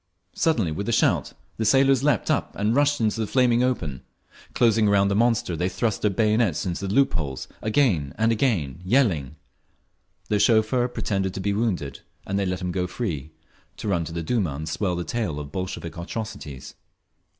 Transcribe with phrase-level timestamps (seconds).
[0.33, 4.01] Suddenly, with a shout, the sailors leaped up and rushed into the flaming open;
[4.55, 8.81] closing around the monster, they thrust their bayonets into the loop holes, again and again,
[8.83, 9.35] yelling…
[10.27, 14.23] The chauffeur pretended to be wounded, and they let him go free—to run to the
[14.23, 16.73] Duma and swell the tale of Bolshevik atrocities….